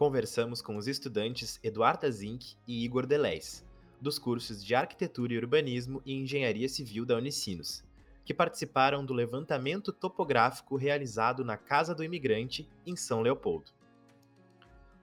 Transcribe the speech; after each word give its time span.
conversamos 0.00 0.62
com 0.62 0.78
os 0.78 0.88
estudantes 0.88 1.60
Eduarda 1.62 2.10
Zink 2.10 2.54
e 2.66 2.82
Igor 2.86 3.04
Delez, 3.04 3.62
dos 4.00 4.18
cursos 4.18 4.64
de 4.64 4.74
Arquitetura 4.74 5.34
e 5.34 5.36
Urbanismo 5.36 6.00
e 6.06 6.14
Engenharia 6.14 6.70
Civil 6.70 7.04
da 7.04 7.18
Unicinos, 7.18 7.84
que 8.24 8.32
participaram 8.32 9.04
do 9.04 9.12
levantamento 9.12 9.92
topográfico 9.92 10.74
realizado 10.74 11.44
na 11.44 11.58
Casa 11.58 11.94
do 11.94 12.02
Imigrante, 12.02 12.66
em 12.86 12.96
São 12.96 13.20
Leopoldo. 13.20 13.72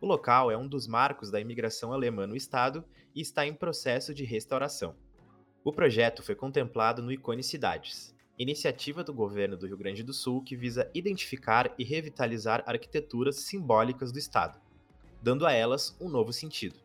O 0.01 0.07
local 0.07 0.49
é 0.49 0.57
um 0.57 0.67
dos 0.67 0.87
marcos 0.87 1.29
da 1.29 1.39
imigração 1.39 1.93
alemã 1.93 2.25
no 2.25 2.35
estado 2.35 2.83
e 3.13 3.21
está 3.21 3.45
em 3.45 3.53
processo 3.53 4.15
de 4.15 4.23
restauração. 4.23 4.95
O 5.63 5.71
projeto 5.71 6.23
foi 6.23 6.33
contemplado 6.33 7.03
no 7.03 7.11
Icone 7.11 7.43
Cidades, 7.43 8.15
iniciativa 8.35 9.03
do 9.03 9.13
governo 9.13 9.55
do 9.55 9.67
Rio 9.67 9.77
Grande 9.77 10.01
do 10.01 10.11
Sul 10.11 10.41
que 10.41 10.55
visa 10.55 10.89
identificar 10.91 11.71
e 11.77 11.83
revitalizar 11.83 12.63
arquiteturas 12.65 13.35
simbólicas 13.41 14.11
do 14.11 14.17
estado 14.17 14.59
dando 15.21 15.45
a 15.45 15.51
elas 15.51 15.95
um 15.99 16.09
novo 16.09 16.31
sentido. 16.31 16.79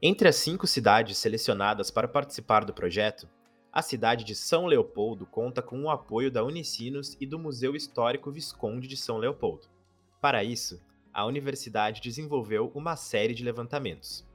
Entre 0.00 0.28
as 0.28 0.36
cinco 0.36 0.66
cidades 0.66 1.18
selecionadas 1.18 1.90
para 1.90 2.06
participar 2.06 2.64
do 2.64 2.72
projeto, 2.72 3.28
a 3.72 3.82
cidade 3.82 4.24
de 4.24 4.34
São 4.34 4.66
Leopoldo 4.66 5.26
conta 5.26 5.60
com 5.60 5.82
o 5.82 5.90
apoio 5.90 6.30
da 6.30 6.44
Unicinos 6.44 7.16
e 7.20 7.26
do 7.26 7.38
Museu 7.38 7.74
Histórico 7.74 8.30
Visconde 8.30 8.86
de 8.88 8.96
São 8.96 9.18
Leopoldo. 9.18 9.68
Para 10.20 10.42
isso, 10.42 10.80
a 11.12 11.26
universidade 11.26 12.00
desenvolveu 12.00 12.70
uma 12.74 12.96
série 12.96 13.34
de 13.34 13.42
levantamentos. 13.42 14.26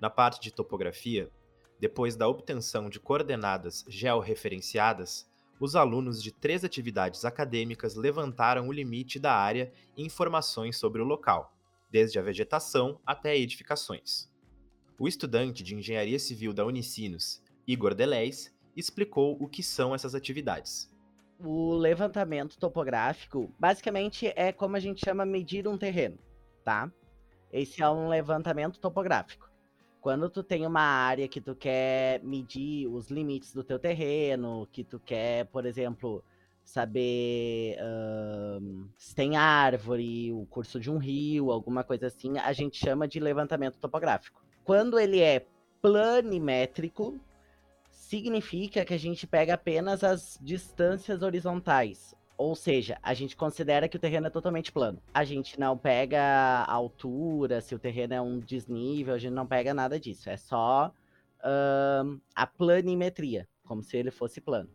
Na 0.00 0.10
parte 0.10 0.40
de 0.40 0.52
topografia, 0.52 1.30
depois 1.78 2.16
da 2.16 2.28
obtenção 2.28 2.90
de 2.90 2.98
coordenadas 2.98 3.84
georreferenciadas, 3.88 5.30
os 5.60 5.76
alunos 5.76 6.22
de 6.22 6.32
três 6.32 6.64
atividades 6.64 7.24
acadêmicas 7.24 7.94
levantaram 7.94 8.66
o 8.68 8.72
limite 8.72 9.18
da 9.18 9.32
área 9.32 9.72
e 9.96 10.02
informações 10.02 10.76
sobre 10.76 11.00
o 11.00 11.04
local, 11.04 11.53
desde 11.94 12.18
a 12.18 12.22
vegetação 12.22 13.00
até 13.06 13.38
edificações. 13.38 14.28
O 14.98 15.06
estudante 15.06 15.62
de 15.62 15.76
Engenharia 15.76 16.18
Civil 16.18 16.52
da 16.52 16.66
Unicinos, 16.66 17.40
Igor 17.68 17.94
Delez, 17.94 18.52
explicou 18.76 19.40
o 19.40 19.46
que 19.46 19.62
são 19.62 19.94
essas 19.94 20.12
atividades. 20.12 20.92
O 21.38 21.72
levantamento 21.72 22.58
topográfico, 22.58 23.54
basicamente, 23.60 24.32
é 24.34 24.50
como 24.50 24.74
a 24.74 24.80
gente 24.80 25.04
chama 25.04 25.24
medir 25.24 25.68
um 25.68 25.78
terreno, 25.78 26.18
tá? 26.64 26.90
Esse 27.52 27.80
é 27.80 27.88
um 27.88 28.08
levantamento 28.08 28.80
topográfico. 28.80 29.48
Quando 30.00 30.28
tu 30.28 30.42
tem 30.42 30.66
uma 30.66 30.82
área 30.82 31.28
que 31.28 31.40
tu 31.40 31.54
quer 31.54 32.20
medir 32.24 32.88
os 32.88 33.08
limites 33.08 33.54
do 33.54 33.62
teu 33.62 33.78
terreno, 33.78 34.68
que 34.72 34.82
tu 34.82 34.98
quer, 34.98 35.46
por 35.46 35.64
exemplo, 35.64 36.24
saber 36.64 37.76
uh, 37.78 38.88
se 38.96 39.14
tem 39.14 39.36
árvore, 39.36 40.32
o 40.32 40.46
curso 40.46 40.80
de 40.80 40.90
um 40.90 40.96
rio, 40.96 41.50
alguma 41.50 41.84
coisa 41.84 42.06
assim, 42.06 42.38
a 42.38 42.52
gente 42.52 42.76
chama 42.76 43.06
de 43.06 43.20
levantamento 43.20 43.78
topográfico. 43.78 44.42
Quando 44.64 44.98
ele 44.98 45.20
é 45.20 45.46
planimétrico, 45.82 47.20
significa 47.90 48.84
que 48.84 48.94
a 48.94 48.98
gente 48.98 49.26
pega 49.26 49.54
apenas 49.54 50.02
as 50.02 50.38
distâncias 50.40 51.22
horizontais. 51.22 52.14
Ou 52.36 52.56
seja, 52.56 52.98
a 53.02 53.14
gente 53.14 53.36
considera 53.36 53.88
que 53.88 53.96
o 53.96 54.00
terreno 54.00 54.26
é 54.26 54.30
totalmente 54.30 54.72
plano. 54.72 55.00
A 55.12 55.22
gente 55.22 55.60
não 55.60 55.78
pega 55.78 56.20
a 56.20 56.72
altura, 56.72 57.60
se 57.60 57.74
o 57.74 57.78
terreno 57.78 58.14
é 58.14 58.20
um 58.20 58.40
desnível, 58.40 59.14
a 59.14 59.18
gente 59.18 59.32
não 59.32 59.46
pega 59.46 59.72
nada 59.72 60.00
disso. 60.00 60.28
É 60.28 60.36
só 60.36 60.92
a 62.34 62.46
planimetria, 62.46 63.46
como 63.64 63.82
se 63.82 63.96
ele 63.96 64.10
fosse 64.10 64.40
plano. 64.40 64.68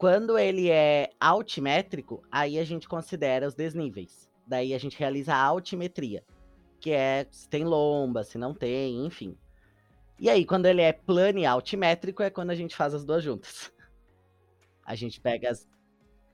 Quando 0.00 0.38
ele 0.38 0.70
é 0.70 1.10
altimétrico, 1.20 2.22
aí 2.32 2.58
a 2.58 2.64
gente 2.64 2.88
considera 2.88 3.46
os 3.46 3.54
desníveis. 3.54 4.30
Daí 4.46 4.72
a 4.72 4.78
gente 4.78 4.98
realiza 4.98 5.34
a 5.34 5.42
altimetria, 5.42 6.24
que 6.80 6.90
é 6.90 7.26
se 7.30 7.46
tem 7.46 7.66
lomba, 7.66 8.24
se 8.24 8.38
não 8.38 8.54
tem, 8.54 9.04
enfim. 9.04 9.36
E 10.18 10.30
aí, 10.30 10.46
quando 10.46 10.64
ele 10.64 10.80
é 10.80 10.90
plano 10.90 11.40
e 11.40 11.44
altimétrico, 11.44 12.22
é 12.22 12.30
quando 12.30 12.48
a 12.48 12.54
gente 12.54 12.74
faz 12.74 12.94
as 12.94 13.04
duas 13.04 13.22
juntas. 13.22 13.70
A 14.86 14.94
gente 14.94 15.20
pega 15.20 15.50
as, 15.50 15.68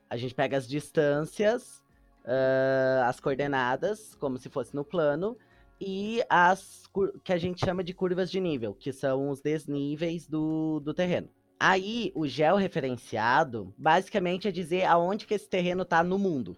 a 0.09 0.17
gente 0.17 0.33
pega 0.33 0.57
as 0.57 0.69
distâncias, 0.69 1.83
uh, 2.25 3.03
as 3.05 3.19
coordenadas, 3.19 4.15
como 4.15 4.39
se 4.39 4.49
fosse 4.49 4.77
no 4.77 4.85
plano, 4.85 5.37
e 5.81 6.23
as 6.31 6.85
que 7.25 7.33
a 7.33 7.37
gente 7.37 7.67
chama 7.67 7.83
de 7.83 7.93
curvas 7.93 8.31
de 8.31 8.39
nível, 8.39 8.75
que 8.75 8.93
são 8.93 9.29
os 9.29 9.41
desníveis 9.41 10.29
do, 10.29 10.79
do 10.79 10.95
terreno. 10.95 11.29
Aí, 11.59 12.13
o 12.15 12.27
georreferenciado 12.27 13.73
basicamente 13.79 14.47
é 14.47 14.53
dizer 14.53 14.85
aonde 14.85 15.27
que 15.27 15.33
esse 15.33 15.49
terreno 15.49 15.83
está 15.83 16.05
no 16.05 16.19
mundo. 16.19 16.55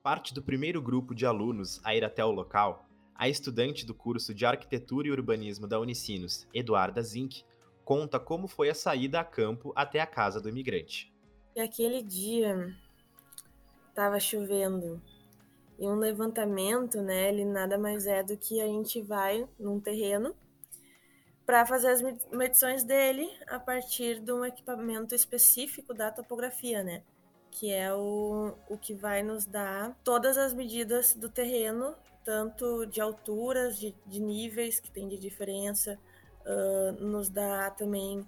Parte 0.00 0.32
do 0.32 0.40
primeiro 0.40 0.80
grupo 0.80 1.12
de 1.12 1.26
alunos 1.26 1.80
a 1.82 1.94
ir 1.94 2.04
até 2.04 2.24
o 2.24 2.30
local, 2.30 2.88
a 3.16 3.28
estudante 3.28 3.84
do 3.84 3.94
curso 3.94 4.32
de 4.32 4.46
Arquitetura 4.46 5.08
e 5.08 5.10
Urbanismo 5.10 5.66
da 5.66 5.80
Unicinos, 5.80 6.46
Eduarda 6.54 7.02
Zink, 7.02 7.44
conta 7.84 8.20
como 8.20 8.46
foi 8.46 8.70
a 8.70 8.74
saída 8.74 9.18
a 9.18 9.24
campo 9.24 9.72
até 9.74 10.00
a 10.00 10.06
casa 10.06 10.40
do 10.40 10.48
imigrante. 10.48 11.12
E 11.56 11.60
aquele 11.60 12.00
dia 12.00 12.74
estava 13.88 14.20
chovendo. 14.20 15.02
E 15.78 15.86
um 15.86 15.96
levantamento, 15.96 17.02
né, 17.02 17.28
ele 17.28 17.44
nada 17.44 17.76
mais 17.76 18.06
é 18.06 18.22
do 18.22 18.36
que 18.36 18.60
a 18.60 18.66
gente 18.66 19.02
vai 19.02 19.48
num 19.58 19.80
terreno 19.80 20.32
para 21.44 21.66
fazer 21.66 21.88
as 21.88 22.02
medições 22.30 22.84
dele 22.84 23.28
a 23.48 23.58
partir 23.58 24.20
de 24.20 24.32
um 24.32 24.44
equipamento 24.44 25.14
específico 25.14 25.92
da 25.92 26.10
topografia, 26.10 26.82
né? 26.82 27.02
Que 27.50 27.70
é 27.72 27.92
o, 27.92 28.54
o 28.68 28.78
que 28.78 28.94
vai 28.94 29.22
nos 29.22 29.44
dar 29.44 29.96
todas 30.04 30.38
as 30.38 30.54
medidas 30.54 31.14
do 31.14 31.28
terreno, 31.28 31.94
tanto 32.24 32.86
de 32.86 33.00
alturas, 33.00 33.78
de, 33.78 33.94
de 34.06 34.20
níveis 34.20 34.78
que 34.78 34.90
tem 34.90 35.08
de 35.08 35.18
diferença, 35.18 35.98
uh, 36.46 36.92
nos 37.04 37.28
dá 37.28 37.70
também 37.70 38.26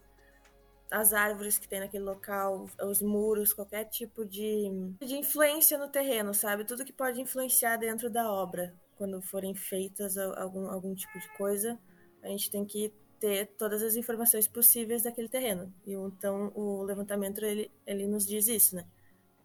as 0.91 1.13
árvores 1.13 1.59
que 1.59 1.69
tem 1.69 1.81
naquele 1.81 2.05
local, 2.05 2.69
os 2.83 3.01
muros, 3.01 3.53
qualquer 3.53 3.85
tipo 3.85 4.25
de, 4.25 4.71
de 5.01 5.17
influência 5.17 5.79
no 5.79 5.89
terreno, 5.89 6.35
sabe? 6.35 6.65
Tudo 6.65 6.85
que 6.85 6.93
pode 6.93 7.21
influenciar 7.21 7.77
dentro 7.77 8.11
da 8.11 8.31
obra, 8.31 8.75
quando 8.97 9.21
forem 9.21 9.55
feitas 9.55 10.17
algum, 10.17 10.69
algum 10.69 10.95
tipo 10.95 11.19
de 11.19 11.29
coisa, 11.37 11.79
a 12.23 12.29
gente 12.29 12.51
tem 12.51 12.65
que 12.65 12.93
ter 13.21 13.47
todas 13.59 13.83
as 13.83 13.97
informações 13.97 14.47
possíveis 14.47 15.03
daquele 15.03 15.29
terreno. 15.29 15.73
E 15.87 15.93
então 15.93 16.53
o 16.55 16.83
levantamento 16.83 17.45
ele, 17.45 17.71
ele 17.87 18.07
nos 18.07 18.27
diz 18.27 18.49
isso, 18.49 18.77
né? 18.77 18.87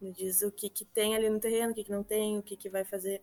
Ele 0.02 0.14
diz 0.14 0.42
o 0.42 0.52
que, 0.52 0.70
que 0.70 0.86
tem 0.86 1.16
ali 1.16 1.30
no 1.30 1.40
terreno, 1.40 1.72
o 1.72 1.76
que, 1.76 1.84
que 1.84 1.92
não 1.92 2.04
tem, 2.04 2.38
o 2.38 2.44
que, 2.44 2.56
que 2.56 2.70
vai 2.70 2.86
fazer 2.86 3.22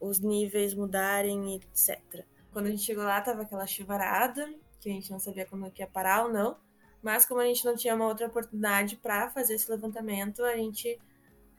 os 0.00 0.18
níveis 0.20 0.74
mudarem, 0.74 1.56
etc. 1.56 2.24
Quando 2.52 2.66
a 2.66 2.70
gente 2.70 2.82
chegou 2.82 3.04
lá, 3.04 3.20
tava 3.20 3.42
aquela 3.42 3.66
chuvarada, 3.66 4.52
que 4.80 4.88
a 4.88 4.92
gente 4.92 5.10
não 5.10 5.18
sabia 5.18 5.46
como 5.46 5.70
que 5.70 5.82
ia 5.82 5.86
parar 5.86 6.24
ou 6.24 6.32
não. 6.32 6.56
Mas 7.02 7.24
como 7.24 7.40
a 7.40 7.44
gente 7.44 7.64
não 7.64 7.76
tinha 7.76 7.94
uma 7.94 8.06
outra 8.06 8.26
oportunidade 8.26 8.96
para 8.96 9.30
fazer 9.30 9.54
esse 9.54 9.70
levantamento, 9.70 10.44
a 10.44 10.56
gente, 10.56 10.98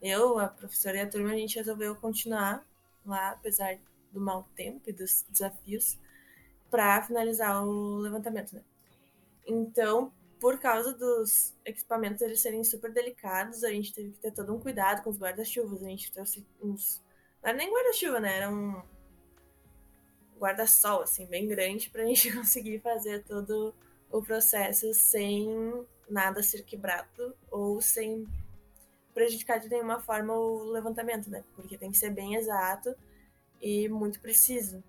eu, 0.00 0.38
a 0.38 0.48
professora 0.48 0.98
e 0.98 1.00
a 1.00 1.08
turma, 1.08 1.30
a 1.30 1.36
gente 1.36 1.56
resolveu 1.56 1.94
continuar 1.96 2.66
lá, 3.04 3.30
apesar 3.30 3.78
do 4.12 4.20
mau 4.20 4.48
tempo 4.54 4.88
e 4.88 4.92
dos 4.92 5.24
desafios 5.30 5.98
para 6.70 7.02
finalizar 7.02 7.64
o 7.64 7.96
levantamento, 7.98 8.54
né? 8.54 8.62
Então, 9.46 10.12
por 10.40 10.58
causa 10.58 10.92
dos 10.92 11.54
equipamentos 11.64 12.22
eles 12.22 12.40
serem 12.40 12.62
super 12.62 12.92
delicados, 12.92 13.64
a 13.64 13.70
gente 13.70 13.94
teve 13.94 14.12
que 14.12 14.18
ter 14.18 14.32
todo 14.32 14.54
um 14.54 14.60
cuidado 14.60 15.02
com 15.02 15.10
os 15.10 15.18
guarda-chuvas. 15.18 15.82
A 15.82 15.88
gente 15.88 16.12
trouxe 16.12 16.46
uns. 16.62 17.02
Não 17.42 17.50
era 17.50 17.58
nem 17.58 17.72
guarda-chuva, 17.72 18.20
né? 18.20 18.36
Era 18.36 18.50
um 18.50 18.82
guarda-sol, 20.38 21.02
assim, 21.02 21.26
bem 21.26 21.48
grande, 21.48 21.90
para 21.90 22.02
a 22.02 22.06
gente 22.06 22.32
conseguir 22.32 22.78
fazer 22.80 23.24
todo 23.24 23.74
o 24.10 24.22
processo 24.22 24.92
sem 24.94 25.86
nada 26.08 26.42
ser 26.42 26.62
quebrado 26.62 27.36
ou 27.50 27.80
sem 27.80 28.26
prejudicar 29.12 29.58
de 29.58 29.68
nenhuma 29.68 30.00
forma 30.00 30.32
o 30.32 30.70
levantamento, 30.70 31.28
né? 31.28 31.42
Porque 31.54 31.76
tem 31.76 31.90
que 31.90 31.98
ser 31.98 32.10
bem 32.10 32.36
exato 32.36 32.94
e 33.60 33.88
muito 33.88 34.20
preciso. 34.20 34.82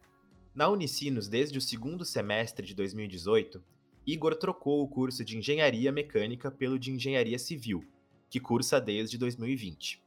Na 0.59 0.67
Unicinos, 0.67 1.29
desde 1.29 1.57
o 1.57 1.61
segundo 1.61 2.03
semestre 2.03 2.67
de 2.67 2.75
2018, 2.75 3.63
Igor 4.05 4.35
trocou 4.35 4.83
o 4.83 4.89
curso 4.89 5.23
de 5.23 5.37
Engenharia 5.37 5.89
Mecânica 5.89 6.51
pelo 6.51 6.77
de 6.77 6.91
Engenharia 6.91 7.39
Civil, 7.39 7.81
que 8.29 8.41
cursa 8.41 8.81
desde 8.81 9.17
2020. 9.17 10.03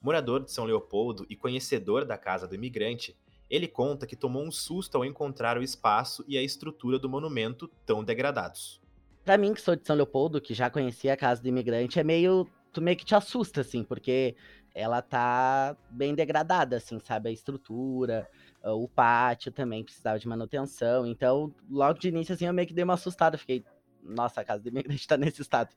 Morador 0.00 0.42
de 0.42 0.50
São 0.50 0.64
Leopoldo 0.64 1.24
e 1.30 1.36
conhecedor 1.36 2.04
da 2.04 2.18
Casa 2.18 2.48
do 2.48 2.56
Imigrante, 2.56 3.16
Ele 3.48 3.68
conta 3.68 4.04
que 4.04 4.16
tomou 4.16 4.42
um 4.42 4.50
susto 4.50 4.96
ao 4.96 5.04
encontrar 5.04 5.56
o 5.56 5.62
espaço 5.62 6.24
e 6.26 6.36
a 6.36 6.42
estrutura 6.42 6.98
do 6.98 7.08
monumento 7.08 7.70
tão 7.86 8.02
degradados. 8.02 8.80
Para 9.24 9.38
mim, 9.38 9.54
que 9.54 9.60
sou 9.60 9.76
de 9.76 9.86
São 9.86 9.94
Leopoldo, 9.94 10.40
que 10.40 10.54
já 10.54 10.68
conhecia 10.70 11.12
a 11.12 11.16
casa 11.16 11.40
do 11.40 11.46
imigrante, 11.46 12.00
é 12.00 12.02
meio. 12.02 12.48
Tu 12.72 12.80
meio 12.80 12.96
que 12.96 13.04
te 13.04 13.14
assusta, 13.14 13.60
assim, 13.60 13.84
porque 13.84 14.34
ela 14.74 15.02
tá 15.02 15.76
bem 15.90 16.14
degradada, 16.14 16.76
assim, 16.76 16.98
sabe? 16.98 17.28
A 17.28 17.32
estrutura, 17.32 18.28
o 18.64 18.88
pátio 18.88 19.52
também 19.52 19.84
precisava 19.84 20.18
de 20.18 20.26
manutenção. 20.26 21.06
Então, 21.06 21.54
logo 21.70 21.98
de 21.98 22.08
início, 22.08 22.34
assim, 22.34 22.46
eu 22.46 22.52
meio 22.52 22.66
que 22.66 22.74
dei 22.74 22.84
uma 22.84 22.94
assustada. 22.94 23.36
Fiquei, 23.36 23.64
nossa, 24.02 24.40
a 24.40 24.44
casa 24.44 24.62
do 24.62 24.68
imigrante 24.68 25.06
tá 25.06 25.16
nesse 25.16 25.42
estado. 25.42 25.74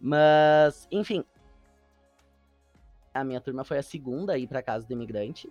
Mas, 0.00 0.86
enfim. 0.90 1.24
A 3.14 3.24
minha 3.24 3.40
turma 3.40 3.64
foi 3.64 3.78
a 3.78 3.82
segunda 3.82 4.34
a 4.34 4.38
ir 4.38 4.46
pra 4.46 4.62
casa 4.62 4.86
do 4.86 4.92
imigrante. 4.92 5.48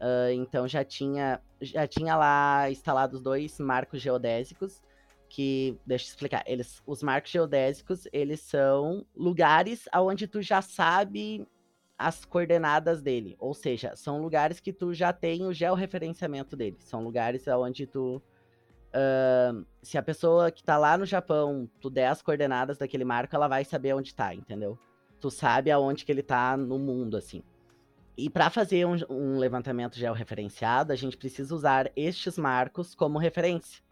Uh, 0.00 0.30
então 0.30 0.68
já 0.68 0.84
tinha, 0.84 1.40
já 1.60 1.84
tinha 1.84 2.14
lá 2.14 2.70
instalados 2.70 3.20
dois 3.20 3.58
marcos 3.58 4.00
geodésicos 4.00 4.80
que, 5.28 5.78
deixa 5.86 6.06
eu 6.06 6.08
explicar, 6.08 6.42
eles, 6.46 6.82
os 6.86 7.02
marcos 7.02 7.30
geodésicos, 7.30 8.06
eles 8.12 8.40
são 8.40 9.06
lugares 9.14 9.84
aonde 9.92 10.26
tu 10.26 10.40
já 10.40 10.62
sabe 10.62 11.46
as 11.96 12.24
coordenadas 12.24 13.02
dele, 13.02 13.36
ou 13.40 13.52
seja, 13.52 13.96
são 13.96 14.22
lugares 14.22 14.60
que 14.60 14.72
tu 14.72 14.94
já 14.94 15.12
tem 15.12 15.44
o 15.44 15.52
georreferenciamento 15.52 16.56
dele, 16.56 16.76
são 16.80 17.02
lugares 17.02 17.48
aonde 17.48 17.86
tu 17.86 18.22
uh, 18.88 19.64
se 19.82 19.98
a 19.98 20.02
pessoa 20.02 20.50
que 20.50 20.62
tá 20.62 20.76
lá 20.76 20.96
no 20.96 21.06
Japão, 21.06 21.68
tu 21.80 21.90
der 21.90 22.08
as 22.08 22.22
coordenadas 22.22 22.78
daquele 22.78 23.04
marco, 23.04 23.34
ela 23.34 23.48
vai 23.48 23.64
saber 23.64 23.94
onde 23.94 24.14
tá, 24.14 24.34
entendeu? 24.34 24.78
Tu 25.20 25.30
sabe 25.30 25.70
aonde 25.70 26.04
que 26.04 26.12
ele 26.12 26.22
tá 26.22 26.56
no 26.56 26.78
mundo, 26.78 27.16
assim. 27.16 27.42
E 28.16 28.28
para 28.28 28.50
fazer 28.50 28.84
um, 28.84 28.96
um, 29.08 29.38
levantamento 29.38 29.96
georreferenciado, 29.96 30.92
a 30.92 30.96
gente 30.96 31.16
precisa 31.16 31.54
usar 31.54 31.90
estes 31.94 32.36
marcos 32.36 32.94
como 32.94 33.18
referência. 33.18 33.82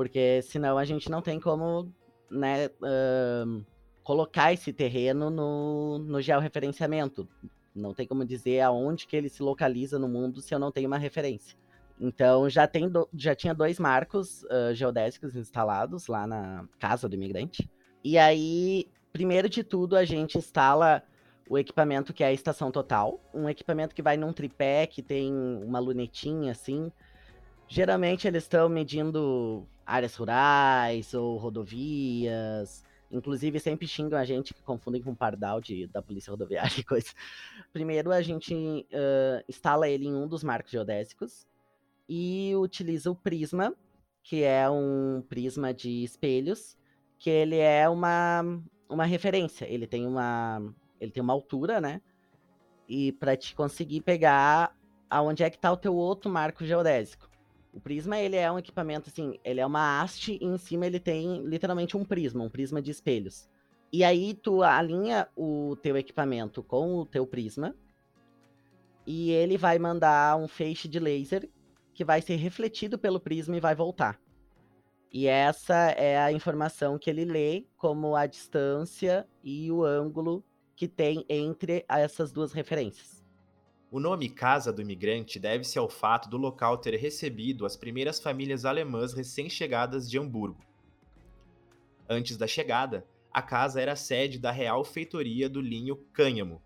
Porque 0.00 0.40
senão 0.40 0.78
a 0.78 0.84
gente 0.86 1.10
não 1.10 1.20
tem 1.20 1.38
como 1.38 1.92
né, 2.30 2.68
uh, 2.68 3.62
colocar 4.02 4.50
esse 4.50 4.72
terreno 4.72 5.28
no, 5.28 5.98
no 5.98 6.22
georreferenciamento. 6.22 7.28
Não 7.74 7.92
tem 7.92 8.06
como 8.06 8.24
dizer 8.24 8.62
aonde 8.62 9.06
que 9.06 9.14
ele 9.14 9.28
se 9.28 9.42
localiza 9.42 9.98
no 9.98 10.08
mundo 10.08 10.40
se 10.40 10.54
eu 10.54 10.58
não 10.58 10.72
tenho 10.72 10.86
uma 10.86 10.96
referência. 10.96 11.54
Então 12.00 12.48
já, 12.48 12.66
tem 12.66 12.88
do, 12.88 13.06
já 13.12 13.34
tinha 13.34 13.52
dois 13.52 13.78
marcos 13.78 14.42
uh, 14.44 14.72
geodésicos 14.72 15.36
instalados 15.36 16.06
lá 16.06 16.26
na 16.26 16.66
casa 16.78 17.06
do 17.06 17.14
imigrante. 17.14 17.68
E 18.02 18.16
aí, 18.16 18.86
primeiro 19.12 19.50
de 19.50 19.62
tudo, 19.62 19.96
a 19.96 20.04
gente 20.06 20.38
instala 20.38 21.02
o 21.46 21.58
equipamento 21.58 22.14
que 22.14 22.24
é 22.24 22.28
a 22.28 22.32
estação 22.32 22.70
total, 22.70 23.20
um 23.34 23.50
equipamento 23.50 23.94
que 23.94 24.00
vai 24.00 24.16
num 24.16 24.32
tripé, 24.32 24.86
que 24.86 25.02
tem 25.02 25.30
uma 25.62 25.78
lunetinha 25.78 26.52
assim. 26.52 26.90
Geralmente 27.68 28.26
eles 28.26 28.44
estão 28.44 28.66
medindo 28.66 29.68
áreas 29.90 30.14
rurais 30.14 31.12
ou 31.14 31.36
rodovias. 31.36 32.84
Inclusive, 33.10 33.58
sempre 33.58 33.88
xingam 33.88 34.18
a 34.18 34.24
gente 34.24 34.54
que 34.54 34.62
confundem 34.62 35.02
com 35.02 35.14
pardal 35.14 35.60
de, 35.60 35.88
da 35.88 36.00
polícia 36.00 36.30
rodoviária 36.30 36.78
e 36.78 36.84
coisa. 36.84 37.08
Primeiro, 37.72 38.12
a 38.12 38.22
gente 38.22 38.54
uh, 38.54 39.44
instala 39.48 39.88
ele 39.88 40.06
em 40.06 40.14
um 40.14 40.28
dos 40.28 40.44
marcos 40.44 40.70
geodésicos 40.70 41.46
e 42.08 42.54
utiliza 42.56 43.10
o 43.10 43.16
prisma, 43.16 43.74
que 44.22 44.44
é 44.44 44.68
um 44.70 45.24
prisma 45.28 45.74
de 45.74 46.04
espelhos, 46.04 46.76
que 47.18 47.30
ele 47.30 47.56
é 47.56 47.88
uma, 47.88 48.42
uma 48.88 49.04
referência. 49.04 49.64
Ele 49.64 49.86
tem 49.86 50.06
uma, 50.06 50.62
ele 51.00 51.10
tem 51.10 51.22
uma 51.22 51.32
altura, 51.32 51.80
né? 51.80 52.00
E 52.88 53.12
para 53.12 53.36
te 53.36 53.54
conseguir 53.54 54.02
pegar 54.02 54.76
aonde 55.08 55.42
é 55.42 55.50
que 55.50 55.58
tá 55.58 55.72
o 55.72 55.76
teu 55.76 55.94
outro 55.94 56.30
marco 56.30 56.64
geodésico. 56.64 57.29
O 57.72 57.80
prisma, 57.80 58.18
ele 58.18 58.36
é 58.36 58.50
um 58.50 58.58
equipamento 58.58 59.08
assim, 59.08 59.38
ele 59.44 59.60
é 59.60 59.66
uma 59.66 60.00
haste 60.00 60.38
e 60.40 60.44
em 60.44 60.58
cima 60.58 60.86
ele 60.86 60.98
tem 60.98 61.42
literalmente 61.44 61.96
um 61.96 62.04
prisma, 62.04 62.42
um 62.42 62.50
prisma 62.50 62.82
de 62.82 62.90
espelhos. 62.90 63.48
E 63.92 64.04
aí 64.04 64.34
tu 64.34 64.62
alinha 64.62 65.28
o 65.36 65.76
teu 65.82 65.96
equipamento 65.96 66.62
com 66.62 66.96
o 66.96 67.06
teu 67.06 67.26
prisma 67.26 67.74
e 69.06 69.30
ele 69.30 69.56
vai 69.56 69.78
mandar 69.78 70.36
um 70.36 70.46
feixe 70.46 70.88
de 70.88 70.98
laser 70.98 71.48
que 71.94 72.04
vai 72.04 72.20
ser 72.22 72.36
refletido 72.36 72.98
pelo 72.98 73.20
prisma 73.20 73.56
e 73.56 73.60
vai 73.60 73.74
voltar. 73.74 74.20
E 75.12 75.26
essa 75.26 75.74
é 75.74 76.18
a 76.18 76.32
informação 76.32 76.98
que 76.98 77.10
ele 77.10 77.24
lê 77.24 77.66
como 77.76 78.14
a 78.14 78.26
distância 78.26 79.26
e 79.42 79.70
o 79.70 79.84
ângulo 79.84 80.44
que 80.76 80.86
tem 80.86 81.24
entre 81.28 81.84
essas 81.88 82.30
duas 82.30 82.52
referências. 82.52 83.19
O 83.92 83.98
nome 83.98 84.28
Casa 84.28 84.72
do 84.72 84.80
Imigrante 84.80 85.40
deve-se 85.40 85.76
ao 85.76 85.88
fato 85.88 86.30
do 86.30 86.36
local 86.36 86.78
ter 86.78 86.94
recebido 86.94 87.66
as 87.66 87.76
primeiras 87.76 88.20
famílias 88.20 88.64
alemãs 88.64 89.12
recém-chegadas 89.12 90.08
de 90.08 90.16
Hamburgo. 90.16 90.64
Antes 92.08 92.36
da 92.36 92.46
chegada, 92.46 93.04
a 93.32 93.42
casa 93.42 93.80
era 93.80 93.96
sede 93.96 94.38
da 94.38 94.52
Real 94.52 94.84
Feitoria 94.84 95.48
do 95.48 95.60
Linho 95.60 95.96
Cânhamo, 96.12 96.62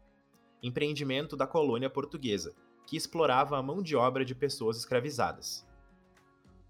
empreendimento 0.62 1.34
da 1.34 1.46
colônia 1.46 1.88
portuguesa, 1.88 2.54
que 2.86 2.94
explorava 2.94 3.56
a 3.56 3.62
mão 3.62 3.82
de 3.82 3.96
obra 3.96 4.22
de 4.22 4.34
pessoas 4.34 4.76
escravizadas. 4.76 5.66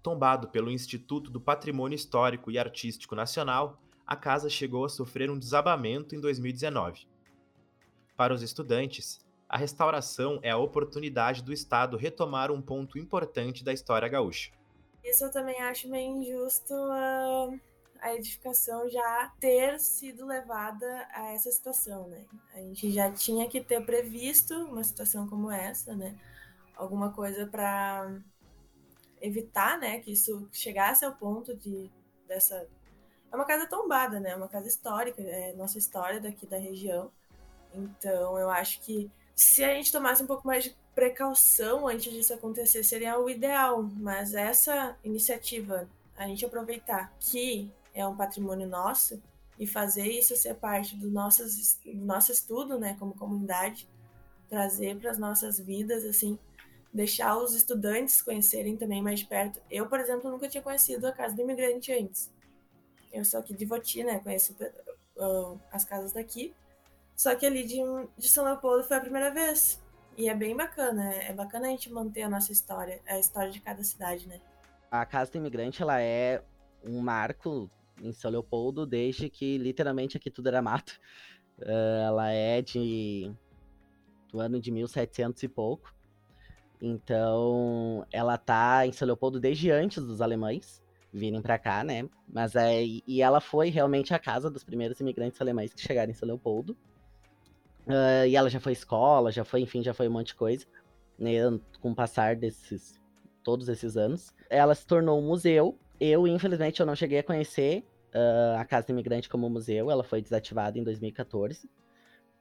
Tombado 0.01 0.47
pelo 0.47 0.71
Instituto 0.71 1.29
do 1.29 1.41
Patrimônio 1.41 1.97
Histórico 1.97 2.49
e 2.49 2.57
Artístico 2.57 3.13
Nacional, 3.13 3.81
a 4.07 4.15
casa 4.15 4.49
chegou 4.49 4.85
a 4.85 4.89
sofrer 4.89 5.29
um 5.29 5.37
desabamento 5.37 6.15
em 6.15 6.21
2019. 6.21 7.07
Para 8.15 8.33
os 8.33 8.41
estudantes, 8.41 9.24
a 9.47 9.57
restauração 9.57 10.39
é 10.41 10.49
a 10.49 10.57
oportunidade 10.57 11.43
do 11.43 11.53
Estado 11.53 11.97
retomar 11.97 12.51
um 12.51 12.61
ponto 12.61 12.97
importante 12.97 13.63
da 13.63 13.71
história 13.71 14.07
gaúcha. 14.07 14.51
Isso 15.03 15.23
eu 15.23 15.31
também 15.31 15.61
acho 15.61 15.87
meio 15.87 16.17
injusto 16.17 16.73
a, 16.73 17.53
a 18.01 18.15
edificação 18.15 18.89
já 18.89 19.31
ter 19.39 19.79
sido 19.79 20.25
levada 20.25 21.07
a 21.13 21.33
essa 21.33 21.51
situação, 21.51 22.07
né? 22.07 22.25
A 22.53 22.59
gente 22.59 22.91
já 22.91 23.11
tinha 23.11 23.47
que 23.47 23.61
ter 23.61 23.85
previsto 23.85 24.53
uma 24.65 24.83
situação 24.83 25.27
como 25.27 25.51
essa, 25.51 25.95
né? 25.95 26.17
Alguma 26.75 27.11
coisa 27.11 27.45
para 27.45 28.19
evitar, 29.21 29.79
né, 29.79 29.99
que 29.99 30.11
isso 30.11 30.47
chegasse 30.51 31.05
ao 31.05 31.15
ponto 31.15 31.55
de 31.55 31.89
dessa 32.27 32.67
é 33.31 33.35
uma 33.35 33.45
casa 33.45 33.67
tombada, 33.67 34.19
né? 34.19 34.31
É 34.31 34.35
uma 34.35 34.47
casa 34.47 34.67
histórica, 34.67 35.21
é 35.21 35.53
nossa 35.53 35.77
história 35.77 36.21
daqui 36.21 36.45
da 36.47 36.57
região. 36.57 37.11
Então, 37.73 38.37
eu 38.39 38.49
acho 38.49 38.79
que 38.81 39.11
se 39.35 39.63
a 39.63 39.73
gente 39.73 39.91
tomasse 39.91 40.23
um 40.23 40.27
pouco 40.27 40.47
mais 40.47 40.63
de 40.63 40.75
precaução 40.95 41.87
antes 41.87 42.11
disso 42.11 42.33
acontecer, 42.33 42.83
seria 42.83 43.19
o 43.19 43.29
ideal. 43.29 43.83
Mas 43.83 44.33
essa 44.33 44.97
iniciativa, 45.03 45.89
a 46.15 46.25
gente 46.25 46.45
aproveitar 46.45 47.13
que 47.19 47.69
é 47.93 48.07
um 48.07 48.15
patrimônio 48.15 48.67
nosso 48.67 49.21
e 49.59 49.67
fazer 49.67 50.07
isso 50.07 50.35
ser 50.35 50.55
parte 50.55 50.95
do 50.95 51.09
nosso, 51.09 51.43
do 51.85 52.05
nosso 52.05 52.31
estudo, 52.31 52.79
né, 52.79 52.95
como 52.97 53.13
comunidade, 53.13 53.87
trazer 54.49 54.97
para 54.97 55.11
as 55.11 55.17
nossas 55.17 55.59
vidas, 55.59 56.05
assim, 56.05 56.39
deixar 56.93 57.37
os 57.37 57.53
estudantes 57.53 58.21
conhecerem 58.21 58.77
também 58.77 59.01
mais 59.01 59.19
de 59.19 59.25
perto. 59.25 59.61
Eu, 59.69 59.87
por 59.87 59.99
exemplo, 59.99 60.31
nunca 60.31 60.47
tinha 60.47 60.63
conhecido 60.63 61.07
a 61.07 61.11
Casa 61.11 61.35
do 61.35 61.41
Imigrante 61.41 61.91
antes. 61.91 62.31
Eu 63.11 63.25
sou 63.25 63.39
aqui 63.39 63.53
de 63.53 63.65
Voti, 63.65 64.03
né, 64.03 64.19
conheço 64.19 64.55
uh, 65.17 65.59
as 65.71 65.83
casas 65.83 66.13
daqui. 66.13 66.53
Só 67.15 67.35
que 67.35 67.45
ali 67.45 67.63
de, 67.65 67.77
de 68.17 68.27
São 68.27 68.43
Leopoldo 68.43 68.83
foi 68.83 68.97
a 68.97 69.01
primeira 69.01 69.31
vez. 69.31 69.81
E 70.17 70.29
é 70.29 70.35
bem 70.35 70.55
bacana, 70.55 71.13
é 71.13 71.33
bacana 71.33 71.67
a 71.67 71.69
gente 71.69 71.91
manter 71.91 72.23
a 72.23 72.29
nossa 72.29 72.51
história, 72.51 73.01
a 73.07 73.19
história 73.19 73.51
de 73.51 73.59
cada 73.59 73.83
cidade, 73.83 74.27
né? 74.27 74.39
A 74.89 75.05
Casa 75.05 75.31
do 75.31 75.37
Imigrante, 75.37 75.81
ela 75.81 76.01
é 76.01 76.41
um 76.83 77.01
marco 77.01 77.69
em 78.01 78.13
São 78.13 78.31
Leopoldo 78.31 78.85
desde 78.85 79.29
que 79.29 79.57
literalmente 79.57 80.15
aqui 80.15 80.31
tudo 80.31 80.47
era 80.47 80.61
mato. 80.61 80.99
Uh, 81.59 81.65
ela 82.07 82.31
é 82.31 82.61
de 82.61 83.31
do 84.31 84.39
ano 84.39 84.59
de 84.59 84.71
1700 84.71 85.43
e 85.43 85.47
pouco. 85.47 85.93
Então, 86.81 88.05
ela 88.11 88.37
tá 88.37 88.85
em 88.85 88.91
São 88.91 89.05
Leopoldo 89.05 89.39
desde 89.39 89.71
antes 89.71 90.03
dos 90.03 90.21
alemães 90.21 90.83
virem 91.11 91.41
para 91.41 91.57
cá, 91.57 91.83
né? 91.83 92.09
Mas 92.27 92.55
é 92.55 92.83
e 92.83 93.21
ela 93.21 93.39
foi 93.39 93.69
realmente 93.69 94.13
a 94.13 94.19
casa 94.19 94.51
dos 94.51 94.63
primeiros 94.63 94.99
imigrantes 94.99 95.39
alemães 95.39 95.73
que 95.73 95.81
chegaram 95.81 96.11
em 96.11 96.13
São 96.13 96.27
Leopoldo. 96.27 96.77
Uh, 97.87 98.25
e 98.27 98.35
ela 98.35 98.49
já 98.49 98.59
foi 98.59 98.71
escola, 98.71 99.31
já 99.31 99.43
foi, 99.43 99.61
enfim, 99.61 99.83
já 99.83 99.93
foi 99.93 100.07
um 100.07 100.11
monte 100.11 100.27
de 100.27 100.35
coisa, 100.35 100.65
né, 101.17 101.33
com 101.79 101.91
o 101.91 101.95
passar 101.95 102.35
desses, 102.35 102.99
todos 103.43 103.69
esses 103.69 103.95
anos. 103.95 104.33
Ela 104.49 104.73
se 104.73 104.85
tornou 104.85 105.19
um 105.19 105.27
museu. 105.27 105.77
Eu, 105.99 106.27
infelizmente, 106.27 106.79
eu 106.79 106.85
não 106.85 106.95
cheguei 106.95 107.19
a 107.19 107.23
conhecer 107.23 107.85
uh, 108.13 108.59
a 108.59 108.65
Casa 108.65 108.87
do 108.87 108.91
Imigrante 108.91 109.29
como 109.29 109.49
museu. 109.49 109.91
Ela 109.91 110.03
foi 110.03 110.21
desativada 110.21 110.79
em 110.79 110.83
2014. 110.83 111.69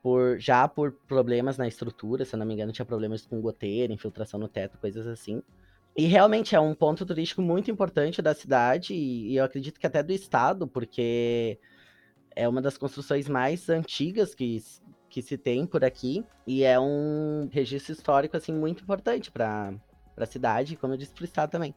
Por, 0.02 0.38
já 0.38 0.68
por 0.68 0.92
problemas 1.06 1.56
na 1.56 1.66
estrutura, 1.66 2.24
se 2.24 2.34
eu 2.34 2.38
não 2.38 2.44
me 2.44 2.54
engano, 2.54 2.72
tinha 2.72 2.84
problemas 2.84 3.24
com 3.24 3.40
goteira, 3.40 3.92
infiltração 3.92 4.38
no 4.38 4.48
teto, 4.48 4.78
coisas 4.78 5.06
assim. 5.06 5.42
E 5.96 6.06
realmente 6.06 6.54
é 6.54 6.60
um 6.60 6.74
ponto 6.74 7.06
turístico 7.06 7.40
muito 7.40 7.70
importante 7.70 8.20
da 8.20 8.34
cidade, 8.34 8.92
e, 8.92 9.30
e 9.30 9.36
eu 9.36 9.44
acredito 9.44 9.78
que 9.78 9.86
até 9.86 10.02
do 10.02 10.12
estado, 10.12 10.66
porque 10.66 11.58
é 12.34 12.48
uma 12.48 12.60
das 12.60 12.76
construções 12.76 13.28
mais 13.28 13.70
antigas 13.70 14.34
que 14.34 14.62
que 15.14 15.23
se 15.23 15.38
tem 15.38 15.64
por 15.64 15.85
aqui 15.85 16.26
e 16.44 16.64
é 16.64 16.76
um 16.76 17.49
registro 17.52 17.92
histórico 17.92 18.37
assim 18.37 18.52
muito 18.52 18.83
importante 18.83 19.30
para 19.30 19.73
para 20.12 20.25
a 20.25 20.26
cidade, 20.26 20.76
como 20.76 20.92
eu 20.92 20.97
disse, 20.97 21.12
para 21.12 21.23
o 21.23 21.25
estado 21.25 21.50
também. 21.50 21.73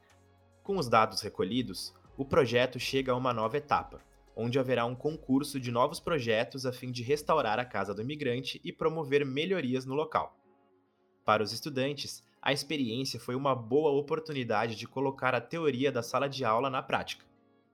Com 0.63 0.77
os 0.77 0.88
dados 0.88 1.22
recolhidos, 1.22 1.94
o 2.15 2.25
projeto 2.25 2.79
chega 2.79 3.12
a 3.12 3.15
uma 3.15 3.34
nova 3.34 3.58
etapa, 3.58 4.00
onde 4.36 4.58
haverá 4.58 4.86
um 4.86 4.96
concurso 4.96 5.60
de 5.60 5.72
novos 5.72 6.00
projetos 6.00 6.65
a 6.65 6.72
fim 6.72 6.91
de 6.91 7.03
restaurar 7.03 7.60
a 7.60 7.65
casa 7.65 7.94
do 7.94 8.01
imigrante 8.01 8.60
e 8.63 8.72
promover 8.72 9.24
melhorias 9.24 9.86
no 9.86 9.94
local. 9.94 10.36
Para 11.24 11.44
os 11.44 11.51
estudantes, 11.51 12.24
a 12.41 12.51
experiência 12.51 13.20
foi 13.20 13.36
uma 13.36 13.56
boa 13.56 13.91
oportunidade 13.91 14.75
de 14.75 14.88
colocar 14.88 15.36
a 15.36 15.41
teoria 15.41 15.91
da 15.91 16.01
sala 16.01 16.27
de 16.27 16.44
aula 16.44 16.72
na 16.72 16.82
prática. 16.82 17.24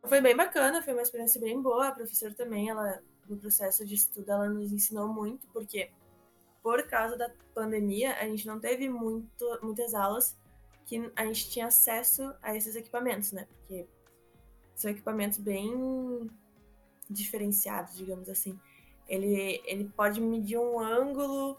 Foi 0.05 0.19
bem 0.19 0.35
bacana, 0.35 0.81
foi 0.81 0.93
uma 0.93 1.03
experiência 1.03 1.39
bem 1.39 1.61
boa. 1.61 1.87
A 1.87 1.91
professora 1.93 2.33
também, 2.33 2.69
ela 2.69 3.01
no 3.27 3.37
processo 3.37 3.85
de 3.85 3.95
estudo, 3.95 4.29
ela 4.31 4.49
nos 4.49 4.71
ensinou 4.71 5.07
muito, 5.07 5.47
porque 5.47 5.91
por 6.61 6.87
causa 6.87 7.17
da 7.17 7.29
pandemia, 7.53 8.15
a 8.15 8.25
gente 8.25 8.47
não 8.47 8.59
teve 8.59 8.87
muito, 8.87 9.59
muitas 9.61 9.93
aulas 9.93 10.37
que 10.85 11.11
a 11.15 11.25
gente 11.25 11.49
tinha 11.49 11.67
acesso 11.67 12.33
a 12.41 12.55
esses 12.55 12.75
equipamentos, 12.75 13.31
né? 13.31 13.47
Porque 13.57 13.87
são 14.75 14.89
equipamentos 14.89 15.37
bem 15.37 16.29
diferenciados, 17.09 17.95
digamos 17.95 18.29
assim. 18.29 18.57
Ele, 19.07 19.61
ele 19.65 19.89
pode 19.89 20.21
medir 20.21 20.57
um 20.57 20.79
ângulo 20.79 21.57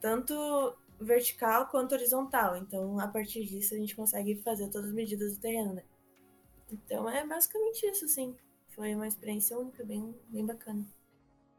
tanto 0.00 0.76
vertical 1.00 1.66
quanto 1.68 1.92
horizontal. 1.92 2.56
Então, 2.56 2.98
a 3.00 3.08
partir 3.08 3.44
disso, 3.44 3.74
a 3.74 3.78
gente 3.78 3.96
consegue 3.96 4.36
fazer 4.36 4.68
todas 4.68 4.88
as 4.88 4.94
medidas 4.94 5.34
do 5.34 5.40
terreno, 5.40 5.74
né? 5.74 5.84
Então, 6.70 7.08
é 7.08 7.26
basicamente 7.26 7.86
isso, 7.86 8.06
sim. 8.08 8.36
Foi 8.78 8.94
uma 8.94 9.08
experiência 9.08 9.58
única, 9.58 9.84
bem, 9.84 10.14
bem 10.28 10.46
bacana. 10.46 10.86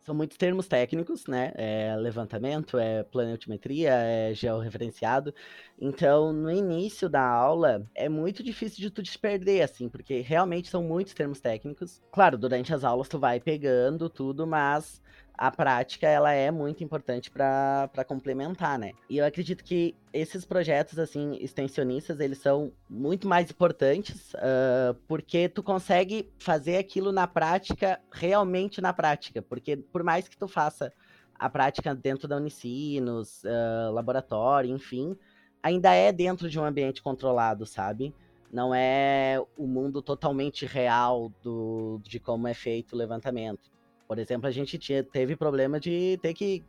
São 0.05 0.15
muitos 0.15 0.37
termos 0.37 0.69
técnicos, 0.69 1.27
né? 1.27 1.51
É 1.55 1.93
levantamento, 1.97 2.79
é 2.79 3.03
planetimetria, 3.03 3.91
é 3.91 4.33
georreferenciado. 4.33 5.35
Então, 5.77 6.31
no 6.31 6.49
início 6.49 7.09
da 7.09 7.21
aula, 7.21 7.85
é 7.93 8.07
muito 8.07 8.41
difícil 8.41 8.77
de 8.79 8.89
tu 8.89 9.03
te 9.03 9.19
perder, 9.19 9.63
assim, 9.63 9.89
porque 9.89 10.21
realmente 10.21 10.69
são 10.69 10.81
muitos 10.81 11.13
termos 11.13 11.41
técnicos. 11.41 12.01
Claro, 12.09 12.37
durante 12.37 12.73
as 12.73 12.85
aulas 12.85 13.09
tu 13.09 13.19
vai 13.19 13.37
pegando 13.41 14.09
tudo, 14.09 14.47
mas 14.47 15.01
a 15.39 15.49
prática 15.49 16.05
ela 16.05 16.33
é 16.33 16.51
muito 16.51 16.83
importante 16.83 17.31
para 17.31 18.03
complementar, 18.05 18.77
né? 18.77 18.91
E 19.09 19.19
eu 19.19 19.25
acredito 19.25 19.63
que 19.63 19.95
esses 20.11 20.43
projetos 20.43 20.99
assim 20.99 21.37
extensionistas 21.39 22.19
eles 22.19 22.39
são 22.39 22.73
muito 22.89 23.25
mais 23.25 23.49
importantes 23.49 24.33
uh, 24.33 24.93
porque 25.07 25.47
tu 25.47 25.63
consegue 25.63 26.29
fazer 26.37 26.75
aquilo 26.75 27.13
na 27.13 27.25
prática 27.25 28.01
realmente 28.11 28.81
na 28.81 28.91
prática, 28.91 29.41
porque 29.41 29.77
por 29.77 30.03
mais 30.03 30.27
que 30.27 30.35
tu 30.35 30.45
faça 30.45 30.91
a 31.35 31.49
prática 31.49 31.95
dentro 31.95 32.27
da 32.27 32.35
Unicinos, 32.35 33.41
uh, 33.45 33.93
laboratório, 33.93 34.75
enfim, 34.75 35.17
ainda 35.63 35.93
é 35.93 36.11
dentro 36.11 36.49
de 36.49 36.59
um 36.59 36.65
ambiente 36.65 37.01
controlado, 37.01 37.65
sabe? 37.65 38.13
Não 38.51 38.75
é 38.75 39.41
o 39.55 39.65
mundo 39.65 40.01
totalmente 40.01 40.65
real 40.65 41.31
do, 41.41 42.01
de 42.03 42.19
como 42.19 42.45
é 42.45 42.53
feito 42.53 42.91
o 42.91 42.97
levantamento. 42.97 43.78
Por 44.09 44.17
exemplo, 44.17 44.47
a 44.47 44.51
gente 44.51 44.79
tinha, 44.79 45.03
teve 45.03 45.35
problema 45.35 45.79
de 45.79 46.17
ter 46.19 46.33
que 46.33 46.65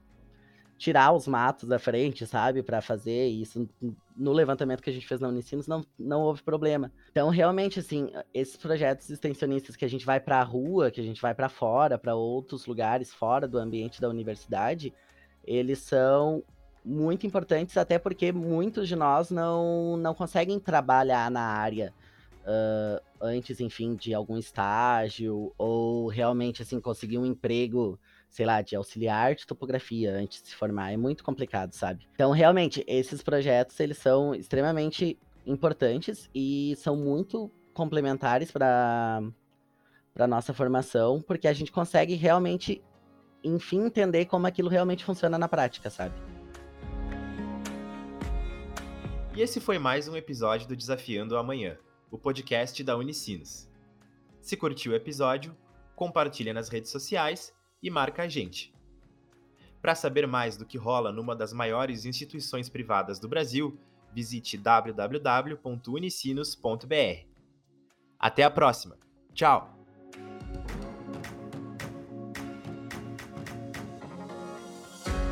tirar 0.77 1.11
os 1.13 1.27
matos 1.27 1.67
da 1.67 1.79
frente, 1.79 2.27
sabe, 2.27 2.63
para 2.63 2.83
fazer 2.83 3.29
isso. 3.29 3.67
No 4.15 4.31
levantamento 4.31 4.83
que 4.83 4.91
a 4.91 4.93
gente 4.93 5.09
fez 5.09 5.23
na 5.23 5.29
Unicinos 5.29 5.67
não, 5.67 5.83
não 5.99 6.21
houve 6.21 6.43
problema. 6.43 6.93
Então, 7.11 7.31
realmente, 7.31 7.81
assim, 7.81 8.13
esses 8.35 8.59
projetos 8.59 9.09
extensionistas 9.09 9.75
que 9.75 9.87
a 9.87 9.89
gente 9.89 10.05
vai 10.05 10.21
para 10.21 10.39
a 10.39 10.43
rua, 10.43 10.91
que 10.91 11.01
a 11.01 11.05
gente 11.05 11.21
vai 11.23 11.35
para 11.35 11.49
fora, 11.49 11.97
para 11.97 12.15
outros 12.15 12.67
lugares 12.67 13.11
fora 13.11 13.49
do 13.49 13.57
ambiente 13.57 14.03
da 14.03 14.09
universidade, 14.11 14.93
eles 15.43 15.79
são 15.79 16.45
muito 16.85 17.27
importantes, 17.27 17.79
até 17.79 17.99
porque 17.99 18.33
muitos 18.33 18.87
de 18.87 18.97
nós 18.97 19.31
não, 19.31 19.97
não 19.97 20.13
conseguem 20.13 20.61
trabalhar 20.61 21.31
na 21.31 21.41
área 21.41 21.95
uh, 22.41 23.03
antes, 23.21 23.61
enfim, 23.61 23.95
de 23.95 24.15
algum 24.15 24.39
estágio, 24.39 25.53
ou 25.59 26.09
realmente, 26.09 26.63
assim, 26.63 26.81
conseguir 26.81 27.19
um 27.19 27.27
emprego, 27.27 27.99
sei 28.29 28.47
lá, 28.47 28.63
de 28.63 28.77
auxiliar 28.77 29.35
de 29.35 29.47
topografia 29.47 30.13
antes 30.13 30.43
de 30.43 30.49
se 30.49 30.57
formar. 30.57 30.93
É 30.93 30.97
muito 30.97 31.25
complicado, 31.25 31.73
sabe? 31.73 32.07
Então, 32.15 32.31
realmente, 32.31 32.85
esses 32.87 33.23
projetos, 33.23 33.79
eles 33.81 33.99
são 33.99 34.35
extremamente 34.35 35.19
importantes 35.47 36.29
e 36.35 36.75
são 36.77 36.97
muito 36.97 37.51
complementares 37.73 38.51
para 38.51 39.23
para 40.13 40.27
nossa 40.27 40.53
formação, 40.53 41.23
porque 41.23 41.47
a 41.47 41.53
gente 41.53 41.71
consegue 41.71 42.15
realmente, 42.15 42.83
enfim, 43.45 43.85
entender 43.85 44.27
como 44.27 44.45
aquilo 44.45 44.69
realmente 44.69 45.05
funciona 45.05 45.39
na 45.39 45.49
prática, 45.49 45.89
sabe? 45.89 46.15
E 49.37 49.41
esse 49.41 49.61
foi 49.61 49.79
mais 49.79 50.09
um 50.09 50.17
episódio 50.17 50.67
do 50.67 50.77
Desafiando 50.77 51.37
o 51.37 51.39
Amanhã 51.39 51.79
o 52.11 52.19
podcast 52.19 52.83
da 52.83 52.97
Unicinos. 52.97 53.71
Se 54.41 54.57
curtiu 54.57 54.93
o 54.93 54.95
episódio, 54.95 55.57
compartilha 55.95 56.53
nas 56.53 56.69
redes 56.69 56.91
sociais 56.91 57.55
e 57.83 57.91
marca 57.91 58.25
a 58.25 58.29
gente. 58.29 58.75
Para 59.81 59.95
saber 59.95 60.27
mais 60.27 60.57
do 60.57 60.67
que 60.67 60.77
rola 60.77 61.13
numa 61.13 61.35
das 61.35 61.53
maiores 61.53 62.05
instituições 62.05 62.69
privadas 62.69 63.19
do 63.19 63.29
Brasil, 63.29 63.79
visite 64.13 64.59
www.unicinos.br. 64.59 67.27
Até 68.19 68.45
a 68.45 68.51
próxima. 68.51 68.99
Tchau! 69.33 69.80